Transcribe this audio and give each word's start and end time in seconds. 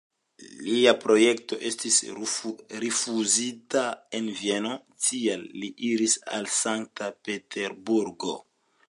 Lia 0.67 0.91
projekto 1.01 1.57
estis 1.69 1.97
rifuzita 2.83 3.83
en 4.21 4.31
Vieno, 4.39 4.73
tial 5.09 5.45
li 5.61 5.71
iris 5.91 6.17
al 6.39 6.51
Sankt-Peterburgo. 6.61 8.35